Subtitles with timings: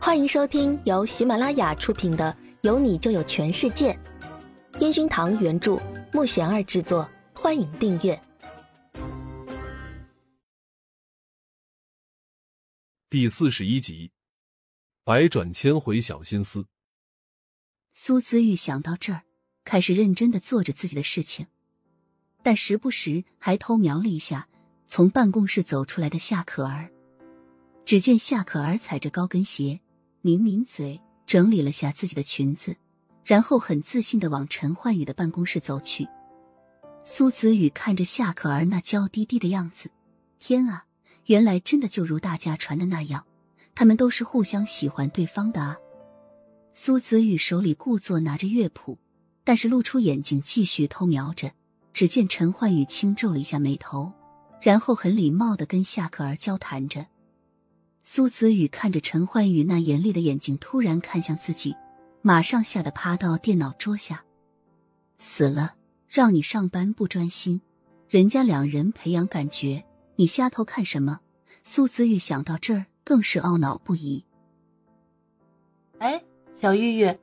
[0.00, 3.92] 欢迎收听由喜马拉雅出品的《有你就有全世界》，
[4.80, 5.76] 烟熏堂原著，
[6.12, 7.06] 木贤儿制作。
[7.34, 8.20] 欢迎订阅
[13.10, 14.12] 第四十一集，
[15.04, 16.66] 百转千回小心思。
[17.92, 19.22] 苏子玉想到这儿，
[19.64, 21.48] 开始认真的做着自己的事情，
[22.42, 24.48] 但时不时还偷瞄了一下
[24.86, 26.90] 从办公室走出来的夏可儿。
[27.84, 29.80] 只见夏可儿踩着高跟鞋，
[30.22, 32.76] 抿抿嘴，整理了下自己的裙子，
[33.24, 36.08] 然后很自信的往陈焕宇的办公室走去。
[37.04, 39.90] 苏子宇看着夏可儿那娇滴滴的样子，
[40.38, 40.84] 天啊，
[41.26, 43.24] 原来真的就如大家传的那样，
[43.74, 45.78] 他们都是互相喜欢对方的啊！
[46.74, 48.98] 苏子宇手里故作拿着乐谱，
[49.44, 51.52] 但是露出眼睛继续偷瞄着。
[51.94, 54.12] 只见陈焕宇轻皱了一下眉头，
[54.60, 57.04] 然后很礼貌的跟夏可儿交谈着。
[58.10, 61.76] 苏子宇看着陈焕宇那严厉的眼睛，突然看向自己，
[62.22, 64.24] 马上吓得趴到电脑桌下。
[65.18, 65.74] 死了，
[66.08, 67.60] 让你上班不专心，
[68.08, 69.84] 人家两人培养感觉，
[70.16, 71.20] 你瞎偷看什么？
[71.62, 74.24] 苏子玉想到这儿，更是懊恼不已。
[75.98, 77.14] 哎，小玉玉，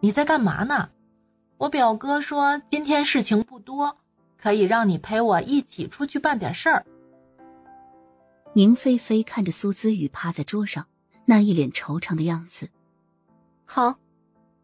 [0.00, 0.90] 你在干嘛呢？
[1.56, 3.96] 我表哥说今天事情不多，
[4.36, 6.84] 可以让你陪我一起出去办点事儿。
[8.56, 10.86] 宁菲菲看着苏子宇趴在桌上，
[11.24, 12.70] 那一脸惆怅的样子。
[13.64, 13.98] 好，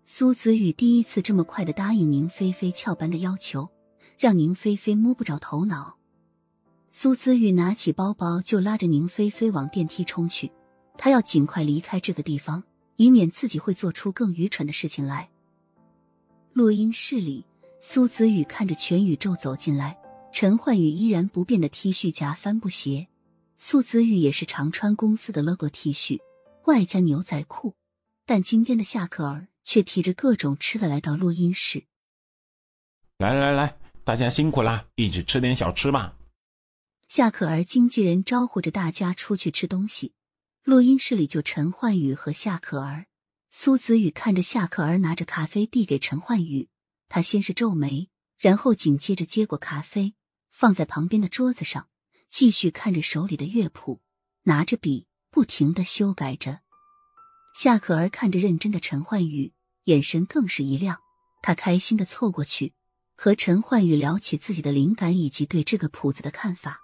[0.05, 3.69] 苏子宇第一次这么快的答应宁菲菲翘班的要求，
[4.17, 5.97] 让宁菲菲摸不着头脑。
[6.93, 10.53] 苏子宇拿起包包就拉着宁菲菲往电梯冲去，
[10.97, 12.63] 他要尽快离开这个地方，
[12.95, 15.29] 以免自己会做出更愚蠢的事情来。
[16.53, 17.45] 录音室里，
[17.81, 19.99] 苏子宇看着全宇宙走进来，
[20.33, 23.09] 陈焕宇依然不变的 T 恤加帆布鞋。
[23.63, 26.19] 苏子玉也是常穿公司的 logo T 恤，
[26.65, 27.77] 外加牛仔裤，
[28.25, 31.85] 但今天的夏可儿却提着各种吃的来到录音室。
[33.19, 36.17] 来来来，大家辛苦啦，一起吃点小吃吧。
[37.07, 40.15] 夏可儿经纪人招呼着大家出去吃东西，
[40.65, 43.09] 录音室里就陈焕宇和夏可儿。
[43.51, 46.71] 苏子宇看着夏可儿拿着咖啡递给陈焕宇，
[47.11, 50.15] 他先是皱眉，然后紧接着接过咖啡，
[50.51, 51.89] 放在旁边的桌子上。
[52.31, 54.01] 继续看着手里的乐谱，
[54.45, 56.61] 拿着笔不停的修改着。
[57.53, 59.53] 夏可儿看着认真的陈焕宇，
[59.85, 61.01] 眼神更是一亮。
[61.43, 62.75] 他开心的凑过去，
[63.17, 66.81] 和陈焕宇聊起自己的灵感以及对这个谱子的看法。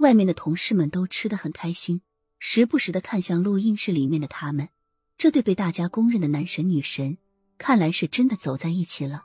[0.00, 2.02] 外面的同事们都吃的很开心，
[2.38, 4.68] 时不时的看向录音室里面的他们。
[5.16, 7.16] 这对被大家公认的男神女神，
[7.56, 9.22] 看来是真的走在一起了。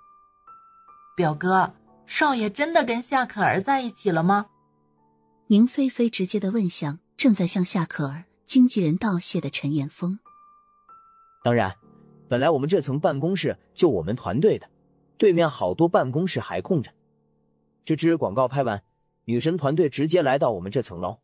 [1.17, 4.45] 表哥，少爷真的跟夏可儿在一起了吗？
[5.49, 10.19] 宁菲菲直接的问向正在向夏可儿经纪人道谢的陈岩峰。
[11.41, 11.73] 当然，
[12.27, 14.69] 本来我们这层办公室就我们团队的，
[15.17, 16.91] 对面好多办公室还空着。
[17.85, 18.83] 这支广告拍完，
[19.23, 21.19] 女神团队直接来到我们这层楼，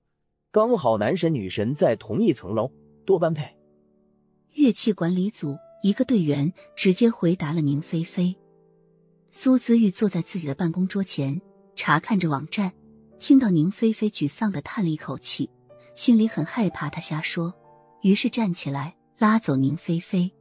[0.51, 2.71] 刚好男神女神在同一层楼，
[3.05, 3.57] 多般配。
[4.53, 8.33] 乐器管理组一个队员直接回答了宁菲菲。
[9.31, 11.41] 苏子玉坐在自己的办公桌前，
[11.75, 12.71] 查看着网站。
[13.19, 15.49] 听到宁菲菲沮丧的叹了一口气，
[15.95, 17.53] 心里很害怕她瞎说，
[18.01, 20.31] 于是站起来拉走宁菲菲。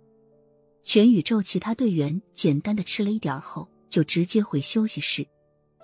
[0.82, 5.26] 全宇宙其他队员简单的吃了一点后，就直接回休息室，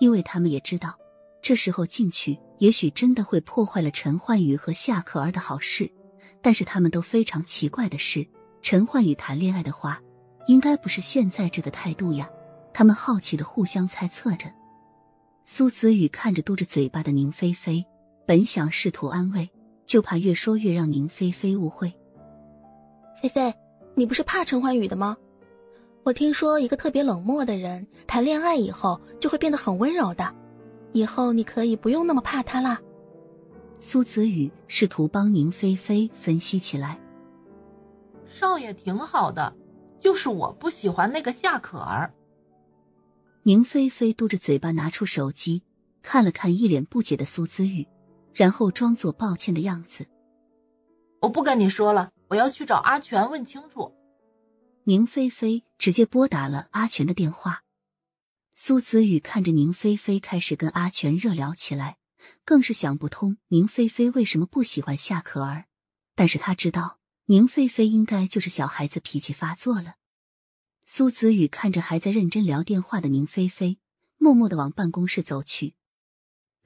[0.01, 0.99] 因为他们也知道，
[1.41, 5.89] 这时候进去也许真的会破坏了陈焕宇和夏可儿的好事。
[6.43, 8.27] 但是他们都非常奇怪的是，
[8.61, 10.03] 陈焕宇谈恋爱的话，
[10.49, 12.29] 应该不是现在这个态度呀。
[12.73, 14.53] 他们好奇的互相猜测着。
[15.51, 17.83] 苏子宇看着嘟着嘴巴的宁菲菲，
[18.27, 19.49] 本想试图安慰，
[19.87, 21.91] 就怕越说越让宁菲菲误会。
[23.23, 23.53] 菲菲，
[23.95, 25.17] 你不是怕陈欢宇的吗？
[26.03, 30.35] 我听说一个特别冷漠的人谈恋爱以后就会变得很温柔的，
[30.93, 32.79] 以后你可以不用那么怕他啦。
[33.81, 37.01] 苏子宇试图帮宁菲菲分析起来。
[38.27, 39.57] 少爷挺好的，
[39.99, 42.13] 就是我不喜欢那个夏可儿。
[43.49, 45.63] 宁菲菲嘟着嘴巴，拿出手机
[46.03, 47.89] 看了看一脸不解的苏姿玉，
[48.35, 50.07] 然后装作抱歉的样子
[51.23, 53.91] ：“我不跟你说了，我要去找阿全问清楚。”
[54.85, 57.63] 宁菲菲直接拨打了阿全的电话。
[58.55, 61.97] 苏子宇看着宁菲菲开始跟阿全热聊起来，
[62.45, 65.65] 更是想不通宁菲菲为什么不喜欢夏可儿，
[66.15, 69.95] 但是他知道宁菲菲应该就是小孩子脾气发作了。
[70.91, 73.77] 苏子宇看着还在认真聊电话的宁菲菲，
[74.17, 75.75] 默默的往办公室走去。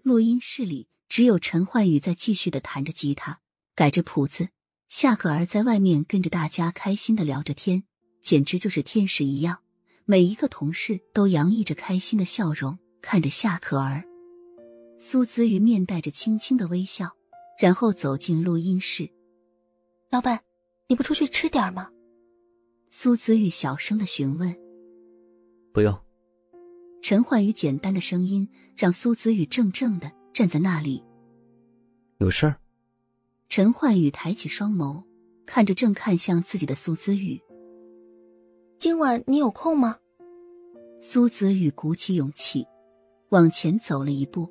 [0.01, 3.41] 录音室里只有陈焕宇在继续的弹着吉他，
[3.75, 4.51] 改着谱子。
[4.89, 7.83] 夏可儿在外面跟着大家开心的聊着天，
[8.23, 9.59] 简直就是天使一样。
[10.05, 14.05] 每一个同事都洋溢着开心的笑容看着夏可儿。
[15.01, 17.11] 苏子玉面带着轻轻的微笑，
[17.59, 19.11] 然后走进录音室。
[20.13, 20.41] 老板，
[20.87, 21.91] 你不出去吃点吗？
[22.95, 24.55] 苏子玉小声的询问。
[25.73, 25.99] 不用。
[27.01, 28.47] 陈焕宇简单的声音
[28.77, 31.03] 让苏子玉怔怔的站在那里。
[32.19, 32.57] 有事儿。
[33.49, 35.03] 陈焕宇抬起双眸，
[35.47, 37.41] 看着正看向自己的苏子玉。
[38.77, 39.97] 今晚你有空吗？
[41.01, 42.67] 苏子玉鼓起勇气，
[43.31, 44.47] 往前走了一步。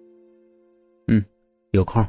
[1.08, 1.24] 嗯，
[1.74, 2.04] 有空。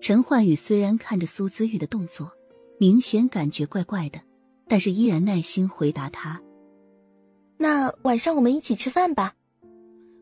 [0.00, 2.30] 陈焕宇虽然看着苏子玉的动作，
[2.78, 4.20] 明显感觉怪怪的，
[4.68, 6.40] 但是依然耐心回答他
[7.58, 9.34] ：“那晚上我们一起吃饭吧，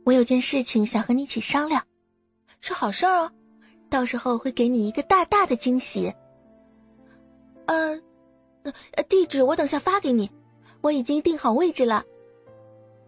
[0.04, 1.84] 我有件事情想和你一起商量，
[2.60, 3.30] 是好事哦，
[3.88, 6.12] 到时候会给你一个大大的惊喜。
[7.66, 8.00] 呃，
[8.62, 10.30] 呃，地址我等下发给你。”
[10.82, 12.02] 我已经定好位置了。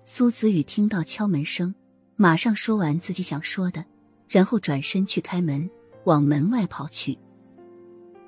[0.05, 1.75] 苏子宇听到敲门声，
[2.17, 3.83] 马上说完自己想说的，
[4.29, 5.71] 然后转身去开门，
[6.05, 7.19] 往门外跑去。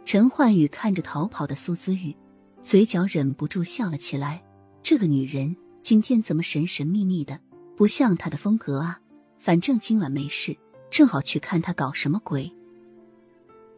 [0.06, 2.16] 陈焕宇看着逃跑的苏子玉，
[2.64, 4.42] 嘴角忍不住笑了起来。
[4.82, 7.38] 这个女人今天怎么神神秘秘的，
[7.76, 8.98] 不像她的风格啊！
[9.38, 10.56] 反正今晚没事，
[10.90, 12.50] 正好去看她搞什么鬼。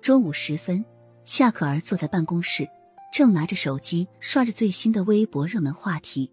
[0.01, 0.85] 中午时分，
[1.25, 2.69] 夏可儿坐在办公室。
[3.13, 6.31] 正拿着手机刷着最新的微博热门话题，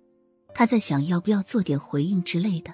[0.53, 2.73] 她在想要不要做点回应之类的。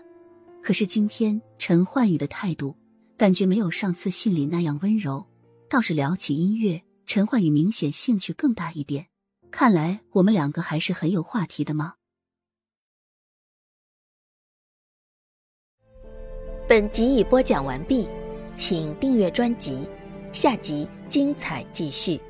[0.61, 2.75] 可是今天陈焕宇的态度
[3.17, 5.25] 感觉没有上次信里那样温柔，
[5.69, 9.08] 倒是聊起音乐，陈焕宇明显兴趣更大一点。
[9.51, 11.95] 看来我们两个还是很有话题的吗？
[16.67, 18.07] 本集已播讲完毕，
[18.55, 19.89] 请订阅专辑，
[20.31, 22.21] 下集精彩继续。